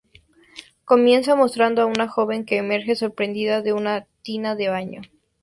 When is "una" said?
1.85-2.07, 3.73-4.07